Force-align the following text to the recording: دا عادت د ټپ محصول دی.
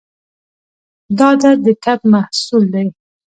دا 1.17 1.27
عادت 1.31 1.57
د 1.65 1.67
ټپ 1.83 1.99
محصول 2.13 2.63
دی. 2.73 2.87